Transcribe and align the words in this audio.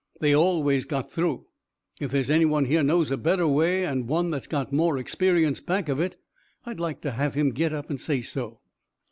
They 0.19 0.33
always 0.33 0.85
got 0.85 1.11
through. 1.11 1.45
If 1.99 2.09
there's 2.09 2.31
anyone 2.31 2.65
here 2.65 2.81
knows 2.81 3.11
a 3.11 3.17
better 3.17 3.45
way, 3.45 3.85
and 3.85 4.07
one 4.07 4.31
that's 4.31 4.47
got 4.47 4.73
more 4.73 4.97
experience 4.97 5.59
back 5.59 5.89
of 5.89 5.99
it, 5.99 6.15
I'd 6.65 6.79
like 6.79 7.01
to 7.01 7.11
have 7.11 7.35
him 7.35 7.51
get 7.51 7.71
up 7.71 7.87
and 7.91 8.01
say 8.01 8.21
so." 8.21 8.61